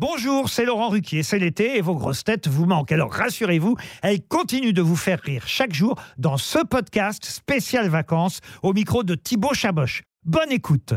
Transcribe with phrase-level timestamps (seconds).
[0.00, 2.92] Bonjour, c'est Laurent Ruquier, c'est l'été et vos grosses têtes vous manquent.
[2.92, 8.38] Alors rassurez-vous, elles continuent de vous faire rire chaque jour dans ce podcast spécial vacances
[8.62, 10.04] au micro de Thibaut Chaboch.
[10.24, 10.94] Bonne écoute.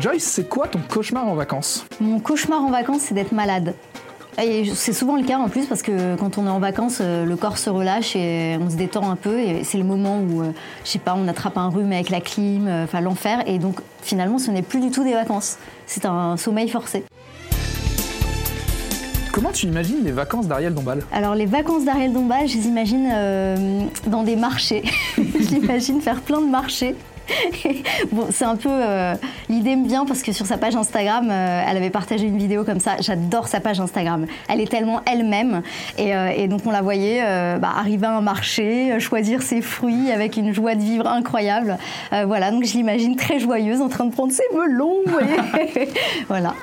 [0.00, 1.84] Joyce, c'est quoi ton cauchemar en vacances?
[2.00, 3.74] Mon cauchemar en vacances, c'est d'être malade.
[4.40, 7.26] Et c'est souvent le cas en plus parce que quand on est en vacances, euh,
[7.26, 9.38] le corps se relâche et on se détend un peu.
[9.38, 10.52] Et c'est le moment où, euh,
[10.84, 13.42] je sais pas, on attrape un rhume avec la clim, euh, enfin l'enfer.
[13.46, 15.58] Et donc finalement, ce n'est plus du tout des vacances.
[15.86, 17.04] C'est un sommeil forcé.
[19.32, 21.02] Comment tu imagines les vacances d'Ariel Dombal?
[21.12, 23.08] Alors les vacances d'Ariel Dombal, je les imagine
[24.06, 24.82] dans des marchés.
[25.16, 26.94] je l'imagine faire plein de marchés
[28.12, 28.68] bon, c'est un peu.
[28.70, 29.14] Euh,
[29.48, 32.64] l'idée me vient parce que sur sa page Instagram, euh, elle avait partagé une vidéo
[32.64, 32.96] comme ça.
[33.00, 34.26] J'adore sa page Instagram.
[34.48, 35.62] Elle est tellement elle-même.
[35.98, 37.22] Et, euh, donc, on la voyait
[37.58, 41.78] bah, arriver à un marché, choisir ses fruits avec une joie de vivre incroyable.
[42.10, 44.96] voilà, donc je l'imagine très joyeuse en train de prendre ses melons.
[46.28, 46.54] voilà.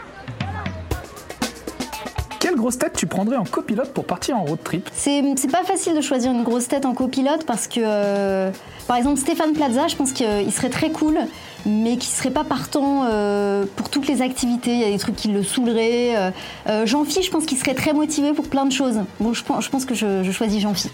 [2.50, 4.90] Quelle grosse tête tu prendrais en copilote pour partir en road trip?
[4.92, 8.50] C'est pas facile de choisir une grosse tête en copilote parce que
[8.88, 11.20] par exemple, Stéphane Plaza, je pense qu'il serait très cool,
[11.68, 14.72] mais qui serait pas partant euh, pour toutes les activités.
[14.72, 16.18] Il y a des trucs qui le saouleraient.
[16.18, 16.32] Euh,
[16.68, 19.02] euh, Jean-Phi, je pense qu'il serait très motivé pour plein de choses.
[19.20, 20.90] Bon, je pense, que je, je choisis Jean-Phi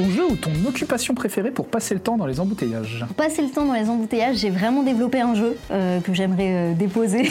[0.00, 3.04] ton jeu ou ton occupation préférée pour passer le temps dans les embouteillages?
[3.06, 6.52] Pour passer le temps dans les embouteillages, j'ai vraiment développé un jeu euh, que j'aimerais
[6.54, 7.30] euh, déposer.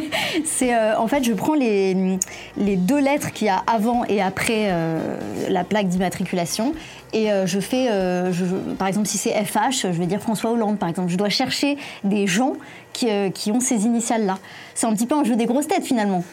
[0.44, 2.18] c'est euh, en fait, je prends les,
[2.56, 4.70] les deux lettres qu'il y a avant et après
[5.48, 6.74] la plaque d'immatriculation
[7.12, 7.88] et je fais,
[8.78, 11.10] par exemple, si c'est FH, je vais dire François Hollande, par exemple.
[11.10, 12.54] Je dois chercher des gens
[12.92, 14.38] qui, qui ont ces initiales-là.
[14.74, 16.24] C'est un petit peu un jeu des grosses têtes finalement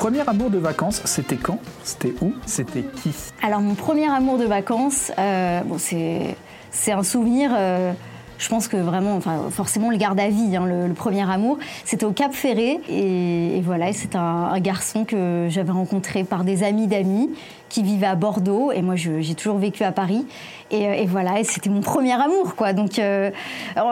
[0.00, 1.58] premier amour de vacances, c'était quand?
[1.84, 2.32] C'était où?
[2.46, 3.14] C'était qui?
[3.42, 7.50] Alors mon premier amour de vacances, euh, bon, c'est un souvenir.
[7.54, 7.92] Euh,
[8.40, 11.58] je pense que vraiment, enfin, forcément, le garde à vie, hein, le, premier amour.
[11.84, 16.86] C'était au Cap Ferré, et, voilà, c'est un, garçon que j'avais rencontré par des amis
[16.86, 17.30] d'amis
[17.68, 20.26] qui vivaient à Bordeaux, et moi, j'ai toujours vécu à Paris.
[20.70, 22.72] Et, euh, voilà, et c'était mon premier amour, quoi.
[22.72, 23.30] Donc, euh,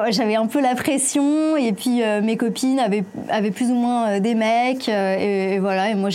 [0.08, 4.18] j'avais un peu la pression, et puis euh, mes copines avaient, avaient, plus ou moins
[4.18, 6.08] des mecs, et, voilà, et moi,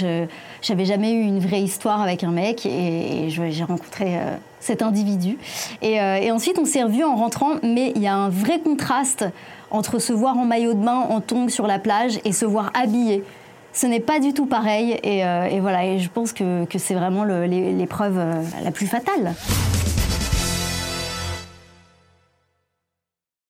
[0.63, 4.17] j'avais jamais eu une vraie histoire avec un mec, et, j'ai rencontré
[4.63, 5.37] cet individu.
[5.83, 9.25] Euh, et, ensuite, on s'est revus en rentrant, mais il y a un vrai contraste
[9.69, 12.71] entre se voir en maillot de bain, en tongs sur la plage, et se voir
[12.73, 13.23] habillé.
[13.73, 17.23] Ce n'est pas du tout pareil, et, euh, voilà, et je pense que, c'est vraiment
[17.23, 19.33] l'épreuve euh, la plus fatale.